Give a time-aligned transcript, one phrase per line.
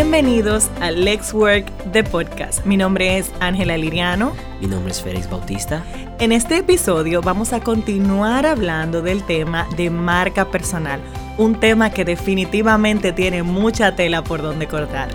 [0.00, 2.64] Bienvenidos a Lex Work The Podcast.
[2.64, 4.32] Mi nombre es Ángela Liriano.
[4.60, 5.84] Mi nombre es Félix Bautista.
[6.20, 11.00] En este episodio vamos a continuar hablando del tema de marca personal,
[11.36, 15.10] un tema que definitivamente tiene mucha tela por donde cortar.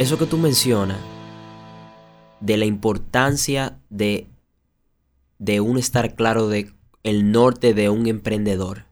[0.00, 0.98] Eso que tú mencionas
[2.40, 4.26] de la importancia de,
[5.38, 6.72] de un estar claro de
[7.04, 8.87] el norte de un emprendedor.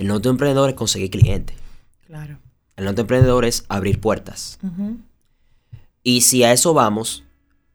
[0.00, 1.54] El un emprendedor es conseguir clientes.
[2.06, 2.38] Claro.
[2.74, 4.58] El de emprendedor es abrir puertas.
[6.02, 7.24] Y si a eso vamos,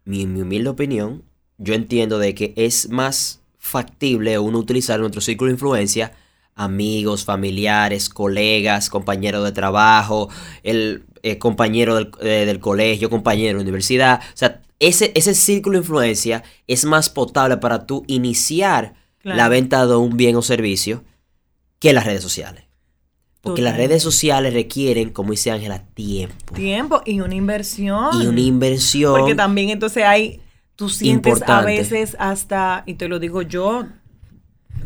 [0.05, 1.21] mi, mi, humilde opinión,
[1.59, 6.13] yo entiendo de que es más factible uno utilizar nuestro círculo de influencia,
[6.55, 10.27] amigos, familiares, colegas, compañeros de trabajo,
[10.63, 14.19] el eh, compañero del, eh, del, colegio, compañero de universidad.
[14.33, 19.37] O sea, ese, ese círculo de influencia es más potable para tú iniciar claro.
[19.37, 21.03] la venta de un bien o servicio
[21.79, 22.65] que las redes sociales.
[23.41, 23.73] Porque Total.
[23.73, 26.55] las redes sociales requieren, como dice Ángela, tiempo.
[26.55, 28.21] Tiempo y una inversión.
[28.21, 29.19] Y una inversión.
[29.19, 30.41] Porque también entonces hay,
[30.75, 31.53] tú sientes importante.
[31.53, 33.85] a veces hasta, y te lo digo yo,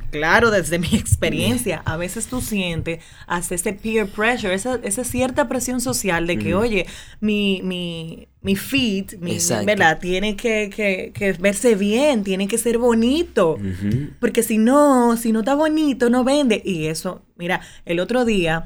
[0.10, 5.48] claro, desde mi experiencia, a veces tú sientes hasta ese peer pressure, esa, esa cierta
[5.48, 6.58] presión social de que, mm.
[6.58, 6.86] oye,
[7.20, 10.00] mi, mi, mi feed, mi, ¿verdad?
[10.00, 13.54] Tiene que, que, que, verse bien, tiene que ser bonito.
[13.54, 14.10] Uh -huh.
[14.20, 16.62] Porque si no, si no está bonito, no vende.
[16.64, 18.66] Y eso, mira, el otro día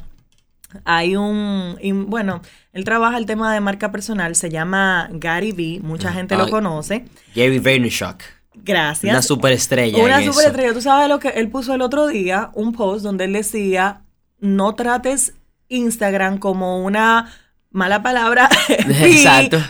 [0.86, 5.80] hay un, y bueno, él trabaja el tema de marca personal, se llama Gary Vee,
[5.82, 7.06] mucha gente uh, lo conoce.
[7.36, 8.24] Gary Vaynerchuk.
[8.56, 9.12] Gracias.
[9.12, 10.04] Una superestrella.
[10.04, 10.70] Una superestrella.
[10.70, 10.76] Eso.
[10.76, 14.02] Tú sabes lo que él puso el otro día, un post donde él decía,
[14.40, 15.34] no trates
[15.70, 17.34] Instagram como una
[17.74, 18.50] mala palabra,
[19.04, 19.26] pi,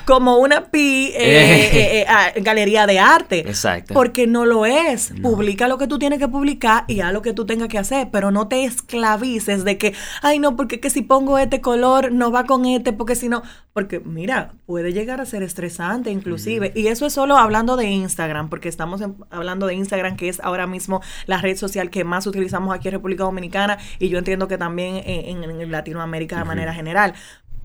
[0.06, 1.16] como una pi eh,
[1.74, 3.40] eh, eh, galería de arte.
[3.40, 3.94] Exacto.
[3.94, 5.12] Porque no lo es.
[5.12, 5.32] No.
[5.32, 8.10] Publica lo que tú tienes que publicar y haz lo que tú tengas que hacer,
[8.12, 12.32] pero no te esclavices de que, ay no, porque que si pongo este color no
[12.32, 13.42] va con este, porque si no,
[13.72, 16.74] porque mira, puede llegar a ser estresante inclusive.
[16.76, 16.78] Mm.
[16.78, 20.42] Y eso es solo hablando de Instagram, porque estamos en, hablando de Instagram, que es
[20.42, 24.50] ahora mismo la red social que más utilizamos aquí en República Dominicana y yo entiendo
[24.50, 26.48] que también en, en, en Latinoamérica de uh -huh.
[26.50, 27.14] manera general.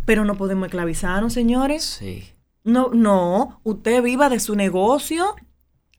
[0.09, 1.99] Pero no podemos esclavizarnos, señores.
[1.99, 2.25] Sí.
[2.65, 3.61] No, no.
[3.63, 5.37] Usted viva de su negocio,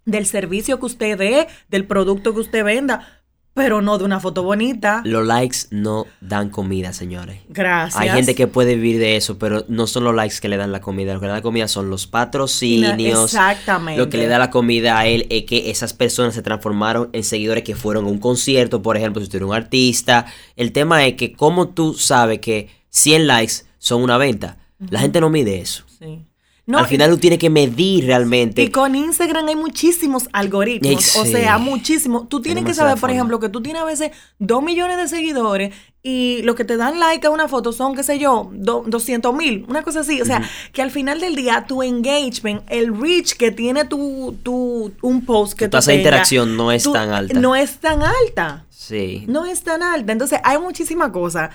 [0.04, 3.22] del servicio que usted dé, del producto que usted venda,
[3.54, 5.04] pero no de una foto bonita.
[5.06, 7.42] Los likes no dan comida, señores.
[7.50, 8.02] Gracias.
[8.02, 10.72] Hay gente que puede vivir de eso, pero no son los likes que le dan
[10.72, 11.14] la comida.
[11.14, 13.26] Lo que le da la comida son los patrocinios.
[13.26, 14.02] Exactamente.
[14.02, 17.24] Lo que le da la comida a él es que esas personas se transformaron en
[17.24, 20.26] seguidores que fueron a un concierto, por ejemplo, si usted era un artista.
[20.56, 24.58] El tema es que, ¿cómo tú sabes que 100 likes son una venta.
[24.80, 24.92] Uh -huh.
[24.92, 25.84] La gente no mide eso.
[26.00, 26.26] Sí.
[26.70, 28.62] No, Al final tú tienes que medir realmente.
[28.62, 31.04] Y con Instagram hay muchísimos algoritmos.
[31.04, 31.18] Sí.
[31.18, 32.30] O sea, muchísimos.
[32.30, 35.74] Tú tienes que saber, por ejemplo, que tú tienes a veces dos millones de seguidores
[36.04, 39.34] y los que te dan like a una foto son, qué sé yo, do, 200
[39.34, 40.22] mil, una cosa así.
[40.22, 40.72] O sea, uh -huh.
[40.72, 45.58] que al final del día tu engagement, el reach que tiene tu, tu un post
[45.58, 47.40] que tu tasa de interacción no es tú, tan alta.
[47.40, 48.68] No es tan alta.
[48.70, 49.26] Sí.
[49.28, 50.12] No es tan alta.
[50.12, 51.50] Entonces, hay muchísimas cosas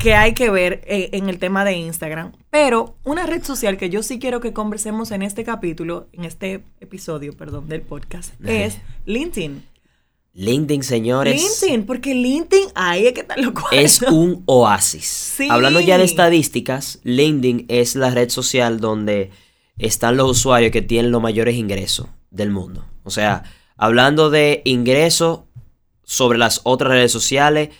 [0.00, 2.32] que hay que ver eh, en el tema de Instagram.
[2.50, 6.64] Pero una red social que yo sí quiero que conversemos en este capítulo, en este
[6.80, 9.62] episodio, perdón, del podcast, es LinkedIn.
[10.32, 11.40] LinkedIn, señores.
[11.40, 15.04] LinkedIn, porque LinkedIn, ahí es que está lo Es un oasis.
[15.04, 15.48] Sí.
[15.50, 19.30] Hablando ya de estadísticas, LinkedIn es la red social donde
[19.76, 22.86] están los usuarios que tienen los mayores ingresos del mundo.
[23.02, 23.42] O sea,
[23.76, 25.40] hablando de ingresos
[26.04, 27.70] sobre las otras redes sociales,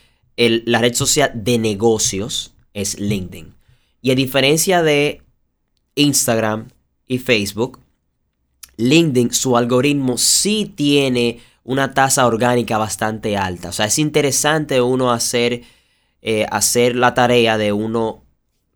[0.48, 3.54] la red social de negocios es LinkedIn.
[4.00, 5.22] Y a diferencia de
[5.94, 6.68] Instagram
[7.06, 7.80] y Facebook,
[8.76, 13.68] LinkedIn, su algoritmo sí tiene una tasa orgánica bastante alta.
[13.68, 15.62] O sea, es interesante uno hacer,
[16.22, 18.24] eh, hacer la tarea de uno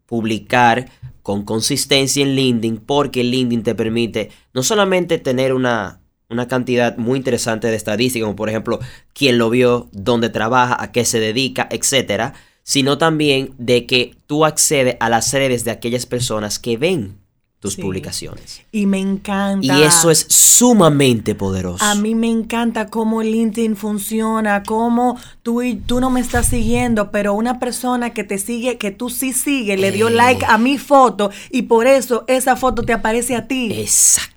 [0.07, 0.91] publicar
[1.23, 6.03] con consistencia en LinkedIn porque LinkedIn te permite no solamente tener una,
[6.35, 8.81] una cantidad muy interesante de estadísticas, como por ejemplo
[9.13, 14.45] quién lo vio, dónde trabaja, a qué se dedica, etcétera, sino también de que tú
[14.45, 17.19] accedes a las redes de aquellas personas que ven
[17.65, 17.83] tus sí.
[17.83, 18.61] publicaciones.
[18.73, 19.79] Y me encanta.
[19.79, 21.83] Y eso es sumamente poderoso.
[21.83, 27.11] A mí me encanta cómo LinkedIn funciona, cómo tú, y, tú no me estás siguiendo,
[27.11, 30.13] pero una persona que te sigue, que tú sí sigues, le dio eh.
[30.13, 33.73] like a mi foto y por eso esa foto te aparece a ti.
[33.73, 34.34] Exacto.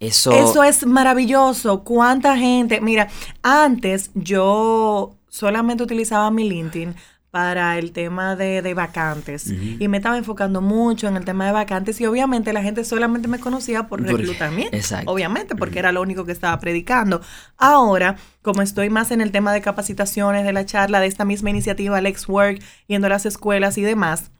[0.00, 0.32] Eso...
[0.32, 1.84] Eso es maravilloso.
[1.84, 2.80] ¿Cuánta gente?
[2.80, 3.08] Mira,
[3.42, 6.96] antes yo solamente utilizaba mi LinkedIn
[7.30, 12.00] para el tema de, vacantes y me estaba enfocando mucho en el tema de vacantes
[12.00, 14.76] y obviamente la gente solamente me conocía por reclutamiento,
[15.06, 17.20] obviamente porque era lo único que estaba predicando.
[17.56, 21.50] Ahora, como estoy más en el tema de capacitaciones, de la charla, de esta misma
[21.50, 24.32] iniciativa Lex Work, yendo a las escuelas y demás,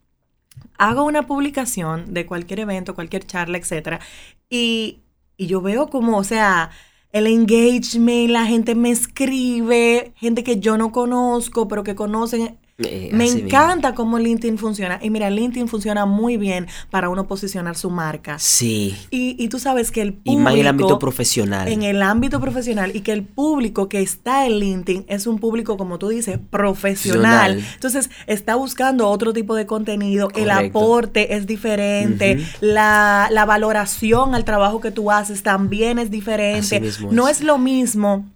[0.77, 4.01] hago una publicación de cualquier evento, cualquier charla, etcétera,
[4.49, 5.01] y,
[5.41, 6.71] y yo veo como, o sea,
[7.13, 13.11] el engagement, la gente me escribe, gente que yo no conozco, pero que conocen eh,
[13.13, 14.99] me encanta cómo LinkedIn funciona.
[15.03, 18.39] Y mira, LinkedIn funciona muy bien para uno posicionar su marca.
[18.39, 18.97] Sí.
[19.11, 20.41] Y, tú sabes que el público...
[20.41, 21.69] Y más en el ámbito profesional.
[21.69, 22.95] En el ámbito profesional.
[22.95, 27.63] Y que el público que está en LinkedIn es un público, como tú dices, profesional.
[27.75, 30.29] Entonces, está buscando otro tipo de contenido.
[30.35, 32.45] El aporte es diferente.
[32.61, 36.83] la, la, valoración al trabajo que tú haces también es diferente.
[37.11, 38.27] no es lo mismo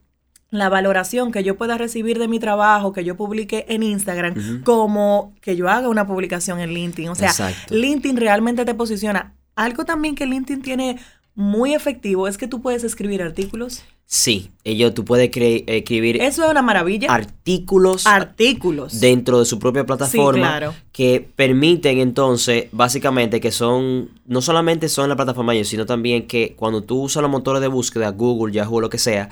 [0.54, 5.34] la valoración que yo pueda recibir de mi trabajo que yo publique en Instagram como
[5.40, 7.08] que yo haga una publicación en LinkedIn.
[7.08, 7.32] O sea,
[7.70, 9.34] LinkedIn realmente te posiciona.
[9.56, 10.98] Algo también que LinkedIn tiene
[11.34, 13.82] muy efectivo es que tú puedes escribir artículos.
[14.06, 16.22] Sí, ellos tú puedes escribir.
[16.22, 17.12] Eso es una maravilla.
[17.12, 18.06] Artículos.
[18.06, 19.00] Artículos.
[19.00, 20.74] Dentro de su propia plataforma.
[20.92, 24.10] Que permiten entonces, básicamente, que son.
[24.26, 27.68] No solamente son la plataforma ellos, sino también que cuando tú usas los motores de
[27.68, 29.30] búsqueda, Google, Yahoo, lo que sea,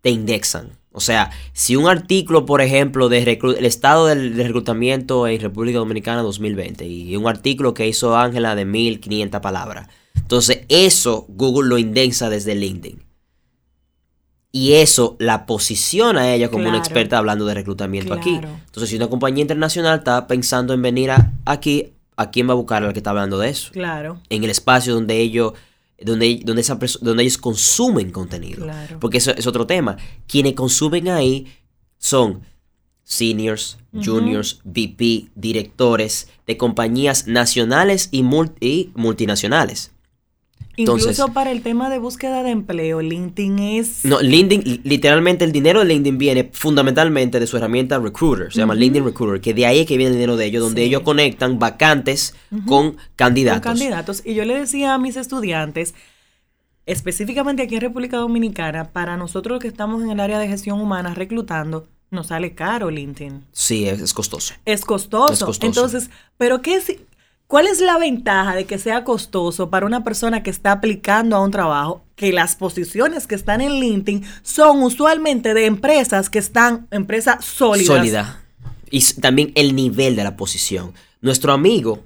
[0.00, 0.80] te indexan.
[0.92, 6.22] O sea, si un artículo, por ejemplo, de el estado del, reclutamiento en República Dominicana
[6.22, 12.28] 2020 y un artículo que hizo Ángela de 1500 palabras, entonces eso Google lo indexa
[12.28, 13.04] desde LinkedIn.
[14.52, 18.40] Y eso la posiciona a ella como una experta hablando de reclutamiento aquí.
[18.42, 21.12] Entonces, si una compañía internacional está pensando en venir
[21.44, 23.70] aquí, ¿a quién va a buscar al que está hablando de eso?
[23.70, 24.20] Claro.
[24.28, 25.52] En el espacio donde ellos
[26.00, 28.66] donde, donde, esa donde ellos consumen contenido.
[29.00, 29.96] Porque eso es otro tema.
[30.26, 31.46] Quienes consumen ahí
[31.98, 32.42] son
[33.04, 38.24] seniors, juniors, VP, directores de compañías nacionales y,
[38.60, 39.92] y multinacionales.
[40.76, 44.04] Incluso para el tema de búsqueda de empleo, LinkedIn es...
[44.04, 48.74] No, LinkedIn, literalmente el dinero de LinkedIn viene fundamentalmente de su herramienta Recruiter, se llama
[48.74, 51.58] LinkedIn Recruiter, que de ahí es que viene el dinero de ellos, donde ellos conectan
[51.58, 52.34] vacantes
[52.66, 53.62] con candidatos.
[53.62, 54.22] Con candidatos.
[54.24, 55.94] Y yo le decía a mis estudiantes,
[56.86, 61.14] específicamente aquí en República Dominicana, para nosotros que estamos en el área de gestión humana
[61.14, 63.44] reclutando, nos sale caro LinkedIn.
[63.52, 64.54] Sí, es, costoso.
[64.64, 65.32] Es costoso.
[65.32, 65.66] Es costoso.
[65.66, 66.80] Entonces, ¿pero qué,
[67.50, 71.42] ¿Cuál es la ventaja de que sea costoso para una persona que está aplicando a
[71.42, 72.04] un trabajo?
[72.14, 77.88] Que las posiciones que están en LinkedIn son usualmente de empresas que están, empresas sólidas.
[77.88, 78.44] Sólida.
[78.88, 80.92] Y también el nivel de la posición.
[81.22, 82.04] Nuestro amigo,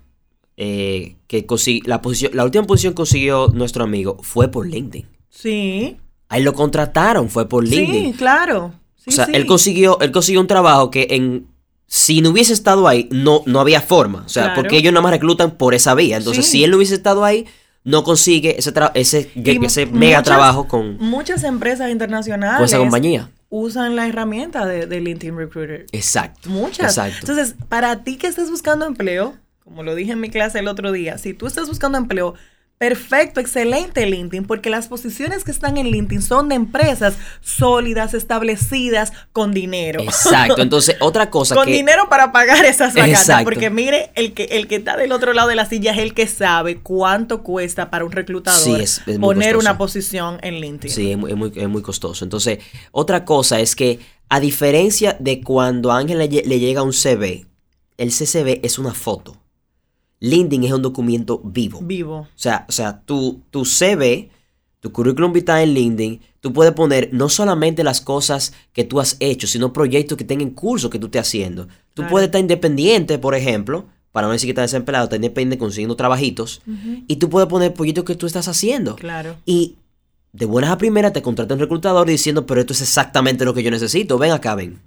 [0.56, 5.06] eh, que consiguió, la, posición, la última posición que consiguió nuestro amigo fue por LinkedIn.
[5.29, 5.99] Sí.
[6.31, 8.12] Ahí lo contrataron, fue por LinkedIn.
[8.12, 8.73] Sí, claro.
[9.06, 11.49] o sea, él consiguió, él consiguió un trabajo que en
[11.86, 14.22] si no hubiese estado ahí, no, no había forma.
[14.26, 16.16] O sea, porque ellos nada más reclutan por esa vía.
[16.16, 17.46] Entonces, si él no hubiese estado ahí,
[17.84, 20.96] no consigue ese, ese, ese mega trabajo con...
[20.98, 22.56] Muchas empresas internacionales...
[22.56, 23.31] Con esa compañía.
[23.50, 25.86] Usan la herramienta de, de LinkedIn Recruiter.
[25.92, 26.48] Exacto.
[26.48, 26.98] Muchas.
[26.98, 30.92] Entonces, para ti que estés buscando empleo, como lo dije en mi clase el otro
[30.92, 32.34] día, si tú estás buscando empleo,
[32.84, 39.14] Perfecto, excelente LinkedIn, porque las posiciones que están en LinkedIn son de empresas sólidas, establecidas,
[39.32, 40.02] con dinero.
[40.02, 44.69] Exacto, entonces otra cosa con dinero para pagar esas vacantes, porque mire, el que, el
[44.69, 48.04] que está del otro lado de la silla es el que sabe cuánto cuesta para
[48.04, 48.78] un reclutador
[49.19, 50.94] poner una posición en LinkedIn.
[50.94, 52.22] Sí, es muy, es muy, costoso.
[52.22, 52.58] Entonces,
[52.92, 53.98] otra cosa es que
[54.29, 57.46] a diferencia de cuando a Ángel le, le llega un CV,
[57.96, 59.38] el CCV es una foto.
[60.24, 61.81] LinkedIn es un documento vivo.
[61.82, 62.16] Vivo.
[62.19, 64.31] O sea, o sea tu, tu CV,
[64.81, 69.16] tu currículum vitae en LinkedIn, tú puedes poner no solamente las cosas que tú has
[69.20, 71.69] hecho, sino proyectos que tengan curso que tú estés haciendo.
[71.94, 75.96] Tú puedes estar independiente, por ejemplo, para no decir que estás desempleado, estar independiente consiguiendo
[75.96, 76.62] trabajitos,
[77.06, 78.96] y tú puedes poner proyectos que tú estás haciendo.
[78.96, 79.36] Claro.
[79.44, 79.76] Y
[80.32, 83.62] de buenas a primeras te contrata un reclutador diciendo, pero esto es exactamente lo que
[83.62, 84.81] yo necesito, ven acá, ven.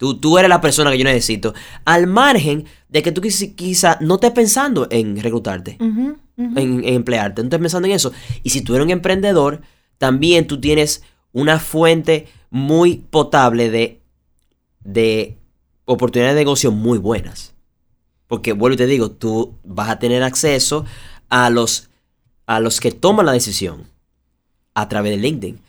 [0.00, 1.52] Tú, tú eres la persona que yo necesito.
[1.84, 7.60] Al margen de que tú quizá no estés pensando en reclutarte, En, emplearte, no estés
[7.60, 8.10] pensando en eso.
[8.42, 9.60] Y si tú eres un emprendedor,
[9.98, 11.02] también tú tienes
[11.32, 14.00] una fuente muy potable de,
[14.82, 15.36] de
[15.84, 17.52] oportunidades de negocio muy buenas.
[18.26, 20.86] Porque vuelvo y te digo, tú vas a tener acceso
[21.28, 21.90] a los,
[22.46, 23.84] a los que toman la decisión
[24.72, 25.60] a través de LinkedIn.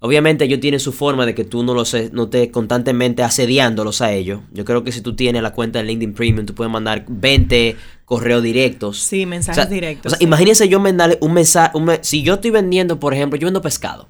[0.00, 4.12] Obviamente ellos tienen su forma de que tú no los no estés constantemente asediándolos a
[4.12, 4.40] ellos.
[4.52, 7.76] Yo creo que si tú tienes la cuenta de LinkedIn Premium, tú puedes mandar 20
[8.04, 8.98] correos directos.
[8.98, 10.12] Sí, mensajes directos.
[10.12, 13.62] O sea, imagínense yo mandarle un mensaje, si yo estoy vendiendo, por ejemplo, yo vendo
[13.62, 14.08] pescado.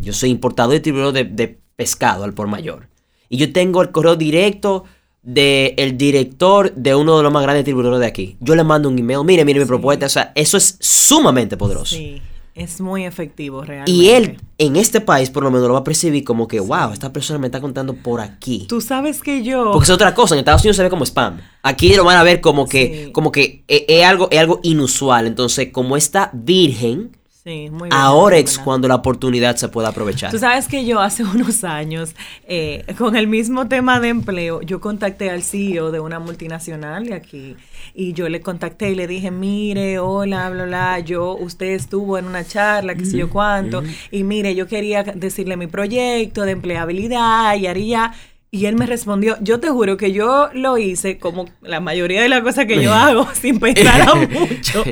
[0.00, 2.88] Yo soy importador y distribuidor de, pescado al por mayor.
[3.28, 4.84] Y yo tengo el correo directo
[5.22, 8.36] de el director de uno de los más grandes tribunales de aquí.
[8.40, 11.96] Yo le mando un email, mire, mire mi propuesta, o sea, eso es sumamente poderoso.
[11.96, 12.20] Sí.
[12.54, 13.90] Es muy efectivo realmente.
[13.90, 16.92] Y él en este país por lo menos lo va a percibir como que, wow,
[16.92, 18.66] esta persona me está contando por aquí.
[18.68, 19.72] Tú sabes que yo...
[19.72, 21.40] Porque es otra cosa, en Estados Unidos se ve como spam.
[21.62, 25.26] Aquí lo van a ver como que, como que es, algo, es algo inusual.
[25.26, 30.30] Entonces, como está virgen Sí, muy bien, Ahora es cuando la oportunidad se puede aprovechar.
[30.30, 32.14] Tú sabes que yo hace unos años,
[32.48, 37.12] eh, con el mismo tema de empleo, yo contacté al CEO de una multinacional de
[37.12, 37.56] aquí
[37.92, 42.24] y yo le contacté y le dije, mire, hola, bla, bla, yo, usted estuvo en
[42.24, 47.56] una charla, qué sé yo cuánto, y mire, yo quería decirle mi proyecto de empleabilidad
[47.56, 48.12] y haría...
[48.50, 52.28] Y él me respondió, yo te juro que yo lo hice como la mayoría de
[52.28, 54.84] las cosas que yo hago sin pensar mucho.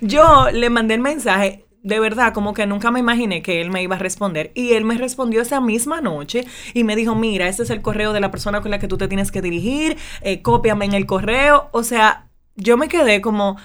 [0.00, 3.82] Yo le mandé el mensaje, de verdad, como que nunca me imaginé que él me
[3.82, 4.50] iba a responder.
[4.54, 6.44] Y él me respondió esa misma noche
[6.74, 8.98] y me dijo, mira, este es el correo de la persona con la que tú
[8.98, 11.68] te tienes que dirigir, eh, cópiame en el correo.
[11.72, 13.56] O sea, yo me quedé como...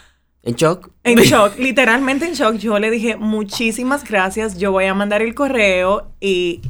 [0.44, 0.90] ¿En shock?
[1.04, 2.56] En shock, literalmente en shock.
[2.56, 6.62] Yo le dije, muchísimas gracias, yo voy a mandar el correo y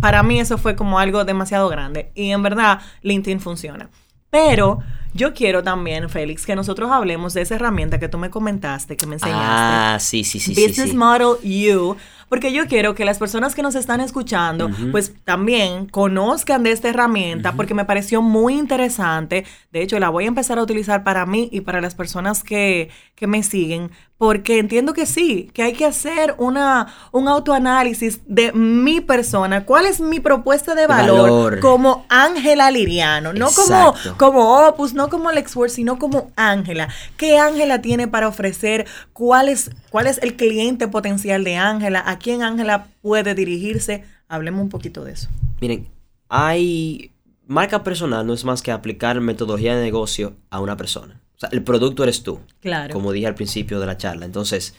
[0.00, 2.10] para mí eso fue como algo demasiado grande.
[2.14, 3.90] Y en verdad, LinkedIn funciona.
[4.30, 4.78] Pero
[5.14, 9.06] yo quiero también, Félix, que nosotros hablemos de esa herramienta que tú me comentaste, que
[9.06, 9.44] me enseñaste.
[9.44, 10.54] Ah, sí, sí, sí.
[10.54, 11.96] Business Model You
[12.30, 16.88] porque yo quiero que las personas que nos están escuchando, pues también conozcan de esta
[16.88, 19.44] herramienta, porque me pareció muy interesante.
[19.72, 22.88] De hecho, la voy a empezar a utilizar para mí y para las personas que,
[23.16, 23.90] que me siguen,
[24.20, 29.86] porque entiendo que sí, que hay que hacer una, un autoanálisis de mi persona, cuál
[29.86, 35.70] es mi propuesta de valor, como Ángela Liriano, no como, como Opus, no como Lexworth,
[35.70, 36.90] sino como Ángela.
[37.16, 38.86] ¿Qué Ángela tiene para ofrecer?
[39.14, 42.04] ¿Cuál es, cuál es el cliente potencial de Ángela?
[42.22, 44.04] quién Ángela puede dirigirse?
[44.28, 45.30] Hablemos un poquito de eso.
[45.62, 45.88] Miren,
[46.28, 47.10] hay
[47.46, 51.22] marca personal no es más que aplicar metodología de negocio a una persona.
[51.40, 52.40] O sea, el producto eres tú.
[52.60, 52.92] Claro.
[52.92, 54.26] Como dije al principio de la charla.
[54.26, 54.74] Entonces,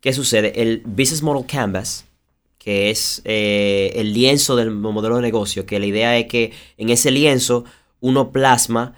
[0.00, 0.60] ¿qué sucede?
[0.60, 2.06] El Business Model Canvas,
[2.58, 6.90] que es eh, el lienzo del modelo de negocio, que la idea es que en
[6.90, 7.64] ese lienzo
[8.00, 8.96] uno plasma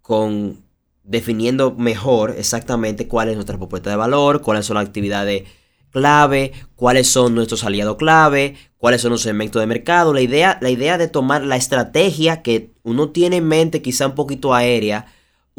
[0.00, 0.64] con
[1.04, 5.44] definiendo mejor exactamente cuál es nuestra propuesta de valor, cuáles son las actividades
[5.90, 10.14] clave, cuáles son nuestros aliados clave, cuáles son los segmentos de mercado.
[10.14, 14.14] La idea, la idea de tomar la estrategia que uno tiene en mente, quizá un
[14.14, 15.06] poquito aérea,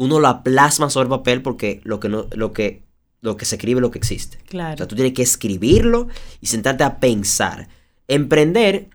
[0.00, 2.82] uno la plasma sobre papel porque lo que, no, lo que,
[3.20, 4.38] lo que se escribe es lo que existe.
[4.48, 4.72] Claro.
[4.72, 6.08] O sea, tú tienes que escribirlo
[6.40, 7.68] y sentarte a pensar.
[8.08, 8.88] Emprender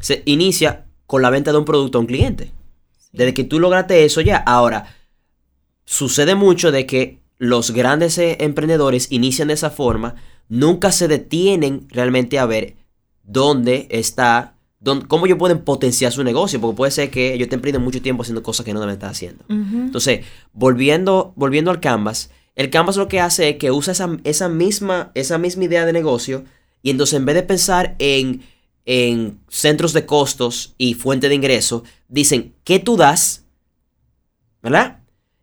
[0.00, 2.50] se inicia con la venta de un producto a un cliente.
[3.12, 4.38] Desde que tú lograste eso ya.
[4.38, 4.96] Ahora,
[5.84, 10.16] sucede mucho de que los grandes eh, emprendedores inician de esa forma
[10.48, 12.74] nunca se detienen realmente a ver
[13.22, 14.56] dónde está,
[15.08, 18.22] cómo ellos pueden potenciar su negocio, porque puede ser que ellos estén perdiendo mucho tiempo
[18.22, 19.44] haciendo cosas que no deben estar haciendo.
[19.48, 23.92] Entonces, volviendo, volviendo al Canvas, el Canvas lo que hace es que usa
[24.24, 26.44] esa, misma, esa misma idea de negocio
[26.82, 28.42] y entonces en vez de pensar en,
[28.84, 33.44] en centros de costos y fuente de ingreso, dicen qué tú das,
[34.62, 35.00] ¿verdad?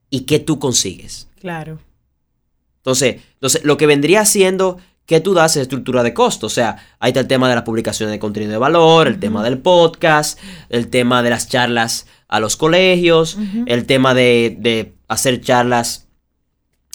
[0.10, 1.30] Y qué tú consigues.
[1.40, 1.80] Claro.
[2.78, 6.48] Entonces, entonces lo que vendría siendo ¿Qué tú das estructura de costo.
[6.48, 9.44] O sea, ahí está el tema de la publicación de contenido de valor, el tema
[9.44, 16.08] del podcast, el tema de las charlas a los colegios, el tema de, hacer charlas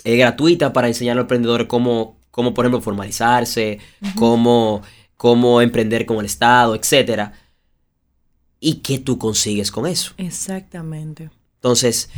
[0.02, 3.78] eh, gratuitas para enseñar a los emprendedores cómo, cómo por ejemplo, formalizarse,
[4.16, 4.82] cómo,
[5.16, 7.30] cómo emprender con el Estado, etc.
[8.58, 10.14] ¿Y qué tú consigues con eso?
[10.16, 11.30] Exactamente.
[11.54, 12.10] Entonces,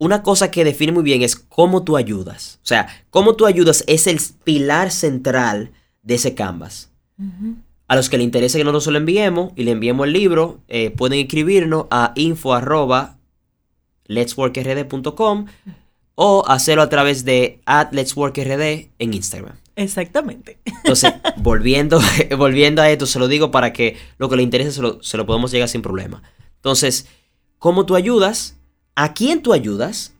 [0.00, 2.58] una cosa que define muy bien es cómo tú ayudas.
[2.64, 6.90] O sea, cómo tú ayudas es el pilar central de ese canvas.
[7.86, 10.90] A los que le interese que nosotros lo enviemos y le enviemos el libro, eh,
[10.90, 13.18] pueden escribirnos a info arroba
[14.06, 15.46] letsworkrd.com
[16.14, 19.56] o hacerlo a través de at letsworkrd en Instagram.
[19.76, 20.60] Exactamente.
[20.64, 22.00] Entonces, volviendo,
[22.38, 25.18] volviendo a esto, se lo digo para que lo que le interese se lo, se
[25.18, 26.22] lo podemos llegar sin problema.
[26.56, 27.06] Entonces,
[27.58, 28.56] ¿cómo tú ayudas?
[28.94, 30.12] A quién tú ayudas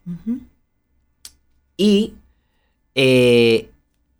[1.76, 2.14] y
[2.94, 3.70] eh,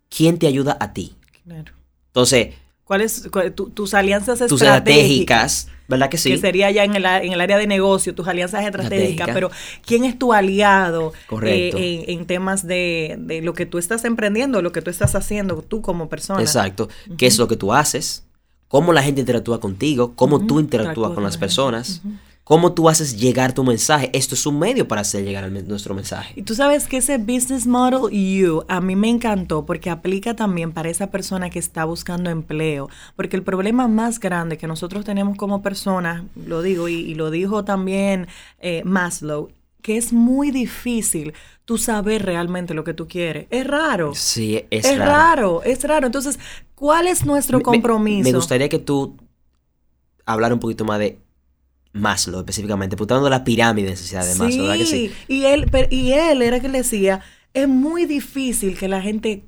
[0.09, 1.14] quién te ayuda a ti.
[1.45, 1.73] Claro.
[2.09, 2.54] Entonces,
[2.85, 3.28] ¿cuáles
[3.75, 5.69] tus alianzas estratégicas?
[5.90, 6.30] ¿Verdad que sí?
[6.30, 9.50] Que sería ya en el, en el área de negocio, tus alianzas estratégicas, pero
[9.85, 14.83] ¿quién es tu aliado eh, en, temas de, lo que tú estás emprendiendo, lo que
[14.83, 16.40] tú estás haciendo tú como persona?
[16.40, 16.88] Exacto.
[17.19, 18.25] ¿Qué es lo que tú haces?
[18.69, 20.12] ¿Cómo la gente interactúa contigo?
[20.14, 22.02] ¿Cómo tú interactúas con las personas?
[22.44, 24.11] Cómo tú haces llegar tu mensaje.
[24.12, 26.32] Esto es un medio para hacer llegar nuestro mensaje.
[26.37, 30.73] Y tú sabes que ese business model you a mí me encantó porque aplica también
[30.73, 32.88] para esa persona que está buscando empleo.
[33.16, 37.64] Porque el problema más grande que nosotros tenemos como personas, lo digo y, lo dijo
[37.64, 38.26] también
[38.59, 39.50] eh, Maslow,
[39.82, 43.47] que es muy difícil tú saber realmente lo que tú quieres.
[43.50, 44.12] Es raro.
[44.14, 45.62] Sí, es, es raro.
[45.62, 46.06] Es raro.
[46.06, 46.38] Entonces,
[46.75, 48.25] ¿cuál es nuestro compromiso?
[48.25, 49.16] Me, gustaría que tú
[50.26, 51.18] hablara un poquito más de
[51.92, 55.12] Maslow específicamente, putando la pirámide de necesidad de Maslow, ¿verdad que sí?
[55.28, 57.20] Y él, y él era que le decía,
[57.54, 59.44] es muy difícil que la gente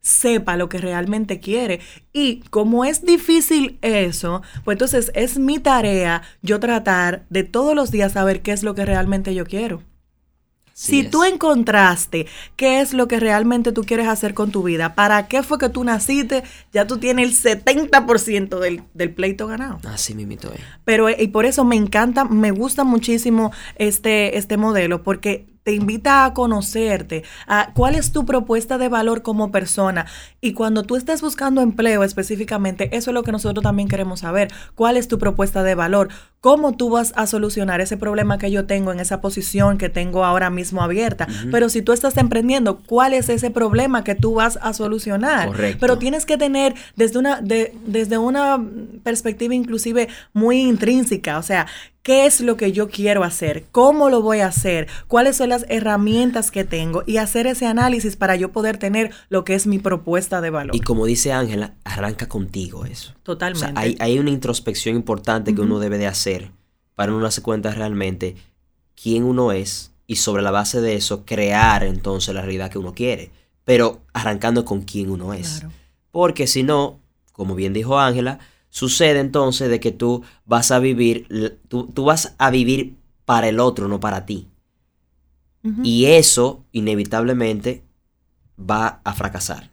[0.00, 1.80] sepa lo que realmente quiere.
[2.12, 7.90] Y como es difícil eso, pues entonces es mi tarea yo tratar de todos los
[7.90, 9.82] días saber qué es lo que realmente yo quiero.
[10.80, 15.28] Si tú encontraste qué es lo que realmente tú quieres hacer con tu vida, para
[15.28, 19.78] qué fue que tú naciste, ya tú tienes el 70% del, del pleito ganado.
[19.86, 20.30] Así mismo.
[20.86, 26.24] Pero, y por eso me encanta, me gusta muchísimo este, este modelo, porque te invita
[26.24, 30.06] a conocerte, a cuál es tu propuesta de valor como persona.
[30.40, 34.50] Y cuando tú estés buscando empleo específicamente, eso es lo que nosotros también queremos saber.
[34.74, 36.08] ¿Cuál es tu propuesta de valor?
[36.40, 40.24] ¿Cómo tú vas a solucionar ese problema que yo tengo en esa posición que tengo
[40.24, 41.28] ahora mismo abierta?
[41.50, 45.48] Pero si tú estás emprendiendo, ¿cuál es ese problema que tú vas a solucionar?
[45.48, 45.78] Correcto.
[45.80, 48.58] Pero tienes que tener desde una, de, desde una
[49.02, 51.66] perspectiva inclusive muy intrínseca, o sea,
[52.02, 55.66] qué es lo que yo quiero hacer, cómo lo voy a hacer, cuáles son las
[55.68, 59.78] herramientas que tengo y hacer ese análisis para yo poder tener lo que es mi
[59.78, 60.74] propuesta de valor.
[60.74, 63.14] Y como dice Ángela, arranca contigo eso.
[63.22, 63.78] Totalmente.
[63.78, 66.29] hay, hay, una introspección importante que uno debe de hacer
[67.00, 68.36] para uno darse cuenta realmente
[68.94, 72.92] quién uno es y sobre la base de eso crear entonces la realidad que uno
[72.92, 73.30] quiere,
[73.64, 75.64] pero arrancando con quién uno es.
[76.10, 77.00] Porque si no,
[77.32, 78.38] como bien dijo Ángela,
[78.68, 83.88] Sucede entonces de que tú vas a vivir, tú, vas a vivir para el otro,
[83.88, 84.46] no para ti.
[85.82, 87.82] Y eso inevitablemente
[88.58, 89.70] va a fracasar.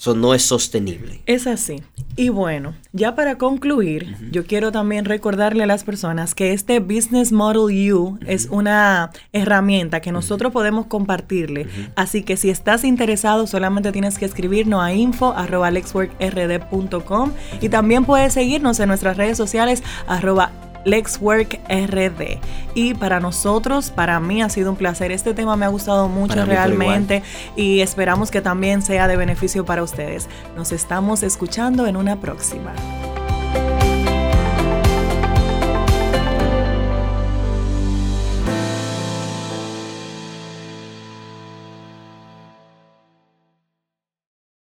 [0.00, 1.20] Eso no es sostenible.
[1.26, 1.82] Es así.
[2.16, 7.32] Y bueno, ya para concluir, yo quiero también recordarle a las personas que este Business
[7.32, 11.66] Model U es una herramienta que nosotros podemos compartirle.
[11.96, 18.80] Así que si estás interesado, solamente tienes que escribirnos a info.lexworkrd.com y también puedes seguirnos
[18.80, 22.38] en nuestras redes sociales arroba Lex Work RD.
[22.74, 25.12] Y para nosotros, para mí ha sido un placer.
[25.12, 27.22] Este tema me ha gustado mucho realmente
[27.56, 30.28] y esperamos que también sea de beneficio para ustedes.
[30.56, 32.72] Nos estamos escuchando en una próxima.